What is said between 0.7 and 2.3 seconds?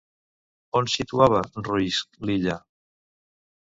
On situava Ruysch